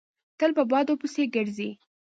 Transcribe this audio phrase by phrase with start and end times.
[0.39, 1.69] تل په بدو پسې ګرځي.